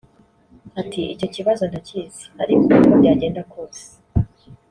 [0.81, 3.83] Ati “Icyo kibazo ndakizi ariko uko byagenda kose